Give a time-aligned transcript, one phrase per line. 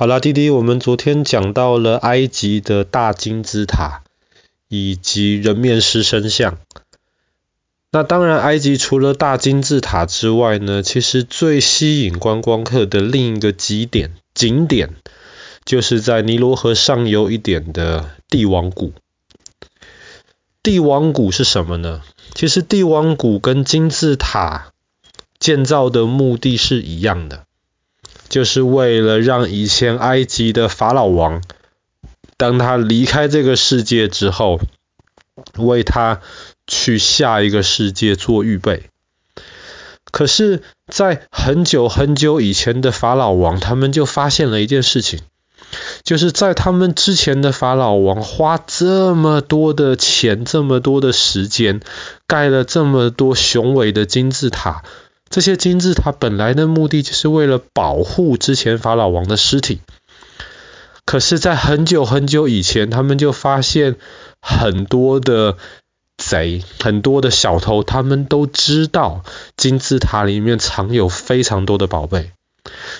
[0.00, 4.00] 好啦，弟弟，我们昨天讲到了埃及的大金字塔
[4.66, 6.56] 以及人面狮身像。
[7.92, 14.94] 那当然，埃及除了大金字塔之外呢，其实最吸引观光客的另一个景点景点，
[15.66, 18.94] 就是在尼罗河上游一点的帝王谷。
[20.62, 22.00] 帝王谷是什么呢？
[22.34, 24.72] 其实帝王谷跟金字塔
[25.38, 27.44] 建造的目的是一样的。
[28.30, 31.42] 就是为了让以前埃及的法老王，
[32.38, 34.60] 当他离开这个世界之后，
[35.58, 36.22] 为他
[36.66, 38.84] 去下一个世界做预备。
[40.12, 45.20] 可是，在很久很久以前的法老王，他们就发现了一件事情，
[46.02, 51.80] 就是在他们之前的法老王花这么多的钱、这么多的时间，
[52.26, 54.84] 盖了这么多雄伟的金字塔。
[55.30, 59.80] 这些金字塔本来的目的就是为了保护之前法老王的尸体，
[61.04, 63.94] 可是，在很久很久以前，他们就发现
[64.42, 65.56] 很多的
[66.18, 69.22] 贼、很多的小偷，他们都知道
[69.56, 72.32] 金字塔里面藏有非常多的宝贝，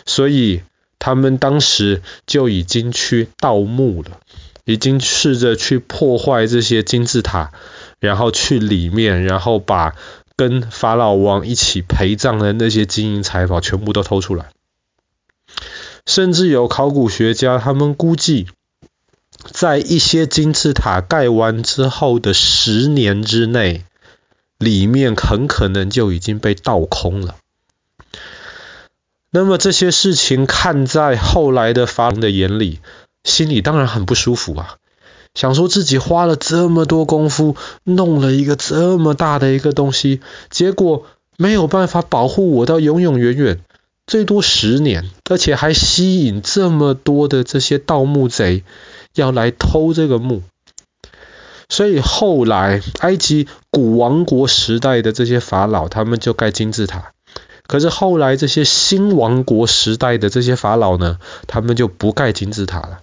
[0.07, 0.63] 所以
[1.01, 4.21] 他们当时就已经去盗墓了，
[4.65, 7.51] 已经试着去破坏这些金字塔，
[7.99, 9.97] 然后去里面，然后把。
[10.41, 14.53] 跟法老王一起陪葬的那些金银财宝全部都偷出来，
[16.07, 18.47] 甚至有考古学家他们估计，
[19.51, 23.85] 在一些金字塔盖完之后的十年之内，
[24.57, 27.37] 里面很可能就已经被盗空了。
[29.31, 32.81] 那么这些事情看在后来的法老的眼里，
[33.25, 34.79] 心里当然很不舒服啊。
[35.35, 43.61] 想说自己花了这么多功夫，弄了一个这么大的一个东西，结果没有办法保护我到永永远远，
[44.07, 48.65] 最多十年，而且还吸引这么多的这些盗墓贼
[49.15, 50.43] 要来偷这个墓。
[51.69, 57.13] 所以后来埃及古王国时代的这些法老，他们就盖金字塔。
[57.69, 62.99] 可是后来这些新王国时代的这些法老呢，他们就不盖金字塔了。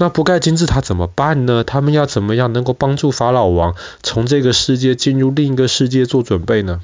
[0.00, 1.64] 那不盖金字塔怎么办呢？
[1.64, 6.80] 他们要怎么样能够帮助法老王从这个世界进入另一个世界做准备呢？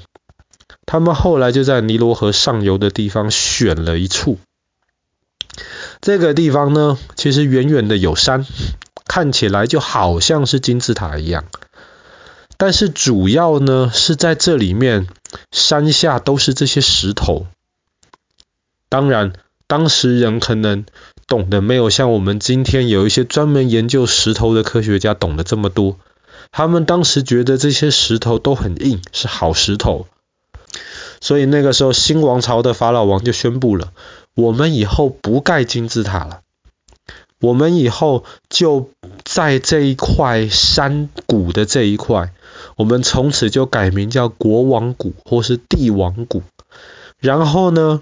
[0.85, 4.37] 他们后来就在尼罗河上游的地方选了一处。
[6.01, 8.45] 这个地方呢，其实远远的有山，
[9.07, 11.45] 看起来就好像是金字塔一样。
[12.57, 15.07] 但是主要呢，是在这里面
[15.53, 17.47] 山下都是这些石头。
[18.89, 19.31] 当然，
[19.67, 20.85] 当时人可能。
[21.35, 25.97] 懂得没有像我们今天有一些专门研究石头的科学家懂得这么多。
[26.49, 30.07] 他们当时觉得这些石头都很硬，是好石头。
[31.19, 33.91] 所以那个时候新王朝的法老王就宣布了：
[34.33, 36.39] 我们以后不盖金字塔了，
[37.41, 38.89] 我们以后就
[39.25, 42.31] 在这一块山谷的这一块，
[42.77, 46.43] 我们从此就改名叫国王谷或是帝王谷。
[47.19, 48.01] 然后呢，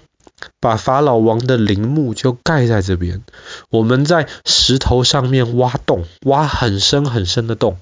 [0.60, 3.22] 把法老王的陵墓就盖在这边，
[3.70, 7.76] 我们在石头上面挖洞，挖很深很深的洞，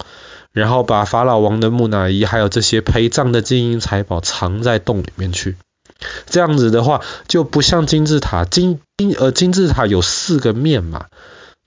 [0.53, 5.57] 然后把法老王的木乃伊还有这些陪葬的金银财宝藏在洞里面去。
[6.27, 11.07] 这样子的话，就不像金字塔，金金呃金字塔有四个面嘛。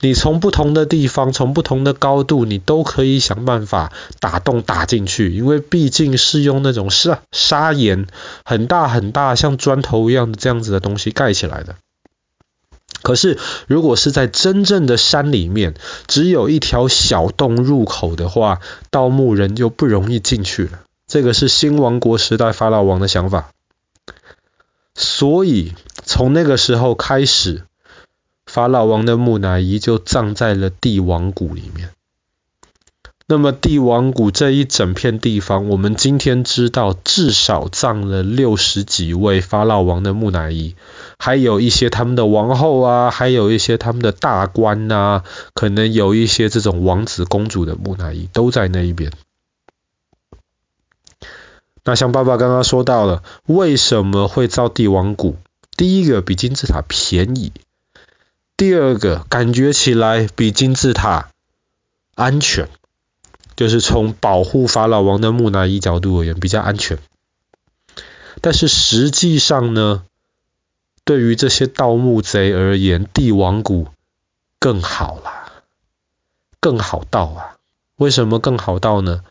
[0.01, 8.05] 你从不同的地方，从不同的高度，你都可以想办法打洞打进去，因为毕竟是用那种砂砂岩
[8.43, 11.77] 很大很大，像砖头一样的这样子的东西盖起来的。
[13.03, 15.75] 可是，如果是在真正的山里面，
[16.07, 18.59] 只有一条小洞入口的话，
[18.91, 20.81] 盗墓人就不容易进去了。
[21.07, 23.49] 这个是新王国时代法老王的想法。
[24.93, 25.73] 所以，
[26.03, 27.63] 从那个时候开始。
[28.55, 31.89] 法老王的木乃伊就葬在了帝王谷里面。
[33.27, 40.75] 那么帝王谷这一整片地方，我们今天知道至少葬了六十几位法老王的木乃伊，
[41.19, 49.11] 还有一些他们的王后啊，还有一些他们的大官呐，可能有一些这种王子公主的木乃伊都在那一边。
[51.83, 55.35] 那像爸爸刚刚说到了，为什么会造帝王谷？
[55.75, 57.51] 第一个比金字塔便宜。
[58.57, 61.29] 第二个，感觉起来比金字塔
[62.15, 62.69] 安全，
[63.57, 66.97] 就是从保护法老王的木乃伊角度而言比较安全。
[68.39, 70.03] 但是实际上呢，
[71.03, 73.87] 对于这些盗墓贼而言，帝王谷
[74.57, 75.51] 更好啦，
[76.61, 77.57] 更好盗啊。
[77.97, 79.21] 为什么更好盗呢？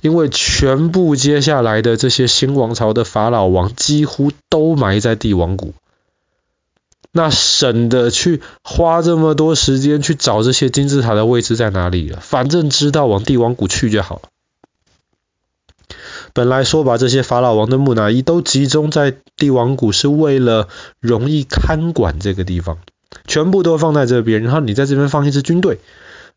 [0.00, 5.74] 因为全部接下来的这些新王朝的法老王几乎都埋在帝王谷。
[7.16, 14.22] 那省得去花这么多时间去找这些金字塔的位置在哪里了，反正知道往帝王谷去就好了。
[16.32, 20.66] 本来说把这些法老王的木乃伊都集中在帝王谷，是为了
[20.98, 22.78] 容易看管这个地方，
[23.28, 25.78] 全部都放在这边，然后你在这边放一支军队，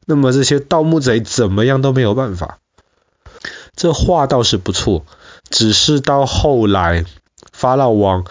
[0.05, 2.59] 那么这些盗墓贼怎么样都没有办法。
[3.75, 5.07] 这话倒是不错，
[5.49, 7.03] 只是到后来
[7.51, 8.25] 法老王。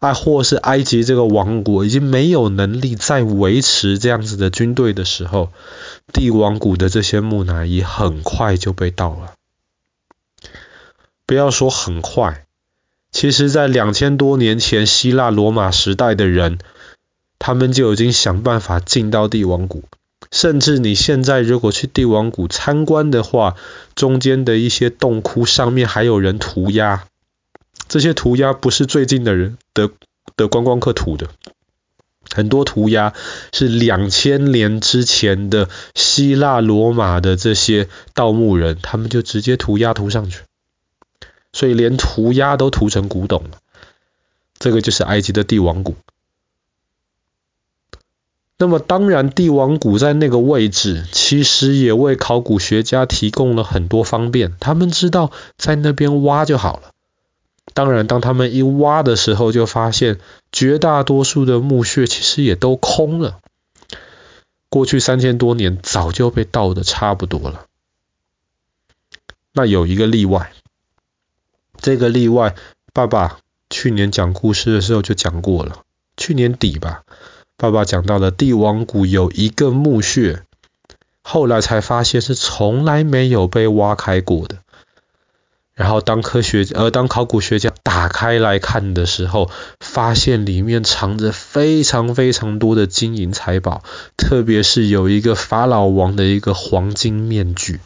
[0.00, 5.50] 啊，或是埃及这个王国已经没有能力再维持这样子的军队的时候，
[6.12, 9.34] 帝王谷的这些木乃伊很快就被盗了。
[11.26, 12.46] 不要说很快，
[13.10, 16.58] 其实在两千多年前希腊罗马时代的人，
[17.38, 19.82] 他们就已经想办法进到帝王谷。
[20.30, 23.56] 甚至你现在如果去帝王谷参观的话，
[23.94, 27.04] 中间的一些洞窟上面还有人涂鸦。
[27.88, 29.90] 这些涂鸦不是最近的人的
[30.36, 31.28] 的观光客涂的，
[32.30, 33.14] 很多涂鸦
[33.52, 40.42] 是两千年之前的希腊罗马的这些盗墓人，他们就直接涂鸦涂上去，
[41.52, 43.58] 所以连涂鸦都涂成古董了。
[44.58, 45.94] 这个就是埃及的帝王谷。
[48.58, 56.90] 那么当然，帝王谷在那个位置，其实也为考古学家提供了很多方便，他们知道在那边挖就好了。
[57.78, 60.18] 当然，当他们一挖的时候，就发现
[60.50, 63.38] 绝大多数的墓穴其实也都空了。
[64.68, 67.66] 过去三千多年早就被盗的差不多了。
[69.52, 70.50] 那有一个例外，
[71.76, 72.56] 这个例外，
[72.92, 73.38] 爸爸
[73.70, 75.84] 去年讲故事的时候就讲过了。
[76.16, 77.04] 去年底吧，
[77.56, 80.42] 爸爸讲到了帝王谷有一个墓穴，
[81.22, 84.56] 后来才发现是从来没有被挖开过的。
[85.78, 89.48] 然后当科学呃当考古学家打开来看的时候，
[89.78, 93.84] 发现里面藏着非常非常多的金银财宝，
[94.16, 97.78] 特别是有一个法老王的一个黄金面具。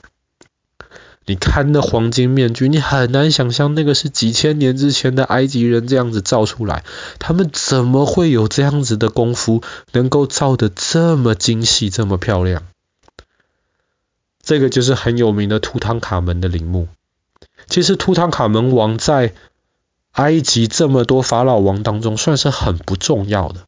[1.27, 6.85] 你看那黄金面具，你很难想象那个是几千年之前的埃及人这样子造出来，
[7.19, 9.63] 他们怎么会有这样子的功夫，
[9.93, 12.63] 能够造得这么精细、这么漂亮？
[14.43, 16.89] 这个就是很有名的图坦卡门的陵墓。
[17.67, 19.35] 其实图坦卡门王在
[20.13, 23.61] 埃及这么多法老王当中算是很不重要的。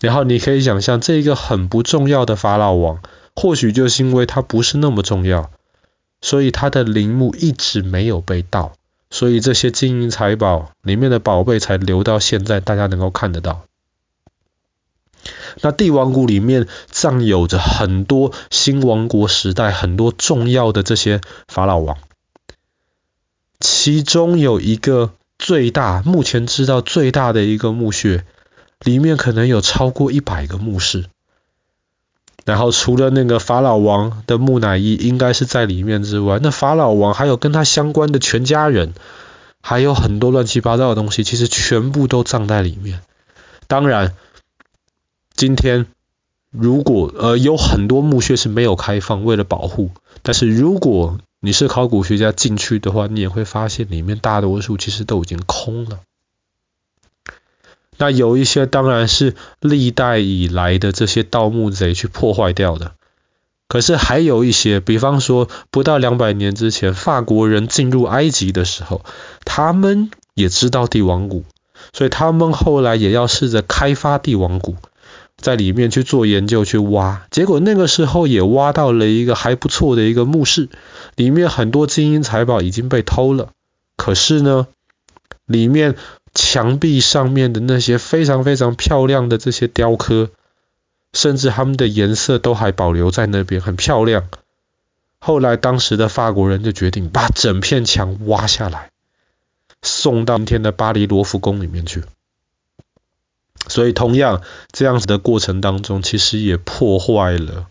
[0.00, 3.02] 然后你可以想象，这一个很不重要的法老王，
[3.36, 5.50] 或许就是因为他不是那么重要，
[6.22, 8.72] 所以他的陵墓一直没有被盗，
[9.10, 13.66] 所以这些金银财宝里面的宝贝才留到现在，大家能够看得到。
[15.60, 21.98] 那帝王谷里面葬有着很多新王国时代很多重要的这些法老王。
[23.60, 28.24] 其中有一个最大，目前知道最大的一个墓穴，
[28.80, 31.04] 里面可能有超过一百个墓室。
[32.46, 38.94] 然后除了那个法老王的木乃伊应该是在里面之外，那法老王还有跟他相关的全家人，
[39.60, 43.02] 还有很多乱七八糟的东西，其实全部都葬在里面。
[43.66, 44.14] 当然，
[45.34, 45.86] 今天
[46.50, 49.90] 如果呃有很多墓穴是没有开放，为了保护，
[50.22, 56.00] 但是如果你是考古学家进去的话，你也会发现里面大多数其实都已经空了。
[57.96, 62.92] 那有一些当然是历代以来的这些盗墓贼去破坏掉的，
[63.68, 69.02] 可是还有一些，比方说不到两百年之前，法国人进入埃及的时候，
[69.44, 71.44] 他们也知道帝王谷，
[71.92, 74.76] 所以他们后来也要试着开发帝王谷。
[75.40, 80.68] 在里面去做研究去挖，结果那个时候也挖到了一个还不错的一个墓室，
[81.16, 83.50] 里面很多金银财宝已经被偷了，
[83.96, 84.68] 可是呢，
[85.46, 85.96] 里面
[86.34, 90.30] 墙壁上面的那些非常非常漂亮的这些雕刻，
[91.12, 94.28] 甚至它们的颜色都还保留在那边，很漂亮。
[95.18, 98.90] 后来当时的法国人就决定把整片墙挖下来，
[99.82, 102.04] 送到今天的巴黎罗浮宫里面去。
[103.70, 107.68] 所以，同样这样子的过程当中，其实也破坏了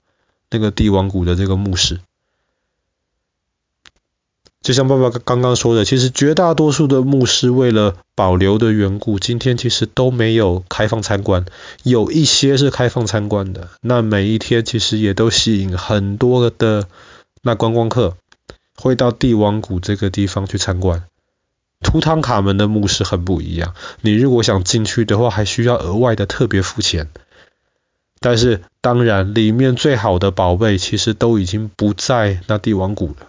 [0.50, 2.00] 那个帝王谷的这个墓室。
[4.62, 11.46] 就像爸爸刚刚说的，其实绝大多数的墓室为了保留的缘故，今天其实都没有开放参观。
[11.84, 16.88] 有一些是开放参观的，那每一天其实也都吸引很多的
[17.42, 18.18] 那观光客
[18.76, 21.04] 会到帝王谷这个地方去参观。
[21.82, 27.10] 图坦卡门的墓室很不一样，你如果想进去的话，还需要额外的特别付钱。
[28.20, 33.28] 但是当然，里面最好的宝贝其实都已经不在那帝王谷了。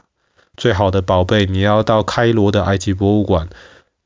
[0.57, 3.49] 最好的宝贝，你要到开罗的埃及博物馆，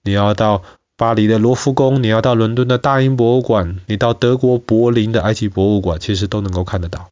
[0.02, 0.62] 你要到
[0.96, 7.08] 巴黎的罗浮宫，你要到伦敦的大英博物馆，你到德国柏林的埃及博物馆，其实都能够看得到。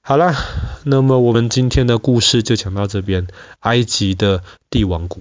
[0.00, 0.34] 好了，
[0.84, 3.26] 那么我们今天的故事就讲到这边，
[3.60, 5.20] 埃及的帝王谷。